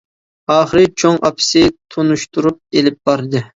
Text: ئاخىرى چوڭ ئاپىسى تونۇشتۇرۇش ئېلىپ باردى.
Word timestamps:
ئاخىرى 0.53 0.85
چوڭ 1.03 1.19
ئاپىسى 1.29 1.63
تونۇشتۇرۇش 1.97 2.59
ئېلىپ 2.81 3.01
باردى. 3.11 3.47